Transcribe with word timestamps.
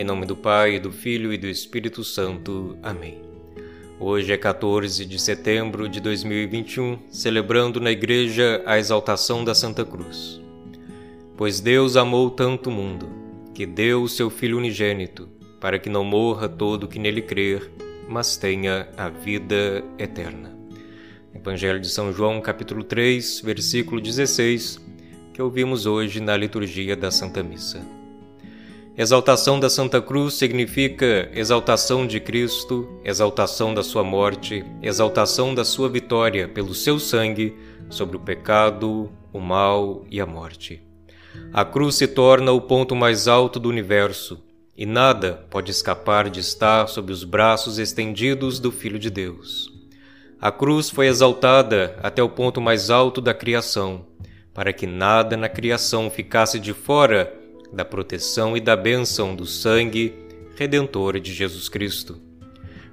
Em 0.00 0.04
nome 0.04 0.24
do 0.24 0.34
Pai, 0.34 0.80
do 0.80 0.90
Filho 0.90 1.30
e 1.30 1.36
do 1.36 1.46
Espírito 1.46 2.02
Santo. 2.02 2.74
Amém. 2.82 3.20
Hoje 3.98 4.32
é 4.32 4.36
14 4.38 5.04
de 5.04 5.18
setembro 5.18 5.90
de 5.90 6.00
2021, 6.00 7.00
celebrando 7.10 7.78
na 7.78 7.90
Igreja 7.90 8.62
a 8.64 8.78
exaltação 8.78 9.44
da 9.44 9.54
Santa 9.54 9.84
Cruz. 9.84 10.40
Pois 11.36 11.60
Deus 11.60 11.98
amou 11.98 12.30
tanto 12.30 12.70
o 12.70 12.72
mundo, 12.72 13.10
que 13.52 13.66
deu 13.66 14.02
o 14.02 14.08
seu 14.08 14.30
Filho 14.30 14.56
unigênito, 14.56 15.28
para 15.60 15.78
que 15.78 15.90
não 15.90 16.02
morra 16.02 16.48
todo 16.48 16.88
que 16.88 16.98
nele 16.98 17.20
crer, 17.20 17.70
mas 18.08 18.38
tenha 18.38 18.88
a 18.96 19.10
vida 19.10 19.84
eterna. 19.98 20.58
Evangelho 21.34 21.78
de 21.78 21.90
São 21.90 22.10
João, 22.10 22.40
capítulo 22.40 22.82
3, 22.82 23.42
versículo 23.42 24.00
16, 24.00 24.80
que 25.34 25.42
ouvimos 25.42 25.84
hoje 25.84 26.20
na 26.20 26.38
liturgia 26.38 26.96
da 26.96 27.10
Santa 27.10 27.42
Missa. 27.42 27.99
Exaltação 29.00 29.58
da 29.58 29.70
Santa 29.70 29.98
Cruz 30.02 30.34
significa 30.34 31.30
exaltação 31.32 32.06
de 32.06 32.20
Cristo, 32.20 33.00
exaltação 33.02 33.72
da 33.72 33.82
sua 33.82 34.04
morte, 34.04 34.62
exaltação 34.82 35.54
da 35.54 35.64
sua 35.64 35.88
vitória 35.88 36.46
pelo 36.46 36.74
seu 36.74 36.98
sangue 36.98 37.56
sobre 37.88 38.18
o 38.18 38.20
pecado, 38.20 39.10
o 39.32 39.40
mal 39.40 40.04
e 40.10 40.20
a 40.20 40.26
morte. 40.26 40.82
A 41.50 41.64
cruz 41.64 41.94
se 41.94 42.06
torna 42.06 42.52
o 42.52 42.60
ponto 42.60 42.94
mais 42.94 43.26
alto 43.26 43.58
do 43.58 43.70
universo 43.70 44.44
e 44.76 44.84
nada 44.84 45.46
pode 45.48 45.70
escapar 45.70 46.28
de 46.28 46.40
estar 46.40 46.86
sob 46.86 47.10
os 47.10 47.24
braços 47.24 47.78
estendidos 47.78 48.60
do 48.60 48.70
Filho 48.70 48.98
de 48.98 49.08
Deus. 49.08 49.72
A 50.38 50.52
cruz 50.52 50.90
foi 50.90 51.06
exaltada 51.06 51.98
até 52.02 52.22
o 52.22 52.28
ponto 52.28 52.60
mais 52.60 52.90
alto 52.90 53.22
da 53.22 53.32
criação, 53.32 54.04
para 54.52 54.74
que 54.74 54.86
nada 54.86 55.38
na 55.38 55.48
criação 55.48 56.10
ficasse 56.10 56.60
de 56.60 56.74
fora 56.74 57.39
da 57.72 57.84
proteção 57.84 58.56
e 58.56 58.60
da 58.60 58.76
bênção 58.76 59.34
do 59.34 59.46
sangue 59.46 60.14
redentor 60.56 61.18
de 61.20 61.32
Jesus 61.32 61.68
Cristo. 61.68 62.20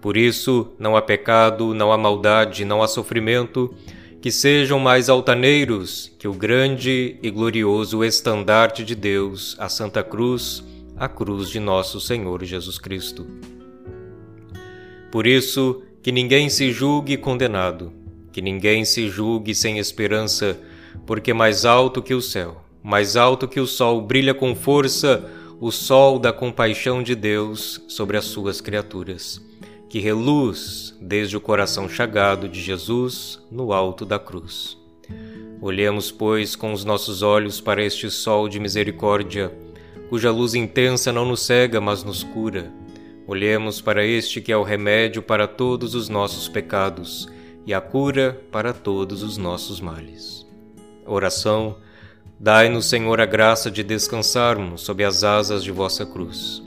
Por 0.00 0.16
isso, 0.16 0.72
não 0.78 0.96
há 0.96 1.02
pecado, 1.02 1.72
não 1.74 1.92
há 1.92 1.98
maldade, 1.98 2.64
não 2.64 2.82
há 2.82 2.88
sofrimento 2.88 3.72
que 4.20 4.30
sejam 4.30 4.78
mais 4.78 5.08
altaneiros 5.08 6.12
que 6.18 6.28
o 6.28 6.32
grande 6.32 7.16
e 7.22 7.30
glorioso 7.30 8.04
estandarte 8.04 8.84
de 8.84 8.94
Deus, 8.94 9.56
a 9.58 9.68
Santa 9.68 10.02
Cruz, 10.02 10.64
a 10.96 11.08
cruz 11.08 11.48
de 11.48 11.58
nosso 11.58 12.00
Senhor 12.00 12.44
Jesus 12.44 12.78
Cristo. 12.78 13.26
Por 15.10 15.26
isso, 15.26 15.82
que 16.02 16.10
ninguém 16.10 16.48
se 16.48 16.72
julgue 16.72 17.16
condenado, 17.16 17.92
que 18.32 18.40
ninguém 18.40 18.84
se 18.84 19.08
julgue 19.08 19.54
sem 19.54 19.78
esperança, 19.78 20.58
porque 21.06 21.32
mais 21.32 21.64
alto 21.64 22.02
que 22.02 22.14
o 22.14 22.22
céu, 22.22 22.62
mais 22.82 23.16
alto 23.16 23.46
que 23.46 23.60
o 23.60 23.66
sol, 23.66 24.00
brilha 24.00 24.34
com 24.34 24.54
força 24.54 25.30
o 25.60 25.70
sol 25.70 26.18
da 26.18 26.32
compaixão 26.32 27.02
de 27.02 27.14
Deus 27.14 27.80
sobre 27.86 28.16
as 28.16 28.24
suas 28.24 28.60
criaturas, 28.60 29.40
que 29.88 30.00
reluz 30.00 30.96
desde 31.00 31.36
o 31.36 31.40
coração 31.40 31.88
chagado 31.88 32.48
de 32.48 32.60
Jesus 32.60 33.40
no 33.50 33.72
alto 33.72 34.04
da 34.04 34.18
cruz. 34.18 34.76
Olhemos, 35.60 36.10
pois, 36.10 36.56
com 36.56 36.72
os 36.72 36.84
nossos 36.84 37.22
olhos 37.22 37.60
para 37.60 37.84
este 37.84 38.10
sol 38.10 38.48
de 38.48 38.58
misericórdia, 38.58 39.52
cuja 40.08 40.32
luz 40.32 40.54
intensa 40.54 41.12
não 41.12 41.24
nos 41.24 41.42
cega, 41.42 41.80
mas 41.80 42.02
nos 42.02 42.24
cura. 42.24 42.72
Olhemos 43.28 43.80
para 43.80 44.04
este 44.04 44.40
que 44.40 44.50
é 44.50 44.56
o 44.56 44.64
remédio 44.64 45.22
para 45.22 45.46
todos 45.46 45.94
os 45.94 46.08
nossos 46.08 46.48
pecados 46.48 47.28
e 47.64 47.72
a 47.72 47.80
cura 47.80 48.42
para 48.50 48.72
todos 48.72 49.22
os 49.22 49.36
nossos 49.36 49.80
males. 49.80 50.44
Oração 51.06 51.76
Dai-nos, 52.42 52.86
Senhor, 52.86 53.20
a 53.20 53.24
graça 53.24 53.70
de 53.70 53.84
descansarmos 53.84 54.80
sob 54.80 55.04
as 55.04 55.22
asas 55.22 55.62
de 55.62 55.70
vossa 55.70 56.04
cruz, 56.04 56.60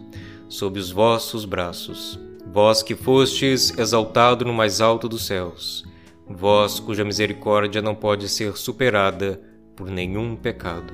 sob 0.47 0.79
os 0.79 0.89
vossos 0.89 1.43
braços, 1.43 2.17
vós 2.49 2.81
que 2.81 2.95
fostes 2.95 3.77
exaltado 3.77 4.45
no 4.45 4.53
mais 4.53 4.79
alto 4.79 5.09
dos 5.09 5.25
céus, 5.25 5.83
vós 6.25 6.79
cuja 6.79 7.03
misericórdia 7.03 7.81
não 7.81 7.93
pode 7.93 8.29
ser 8.29 8.55
superada 8.55 9.41
por 9.75 9.91
nenhum 9.91 10.37
pecado. 10.37 10.93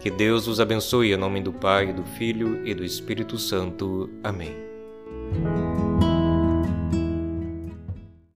Que 0.00 0.10
Deus 0.10 0.46
vos 0.46 0.58
abençoe 0.58 1.12
em 1.12 1.16
nome 1.18 1.42
do 1.42 1.52
Pai, 1.52 1.92
do 1.92 2.02
Filho 2.02 2.66
e 2.66 2.72
do 2.72 2.82
Espírito 2.82 3.36
Santo. 3.36 4.08
Amém. 4.24 4.67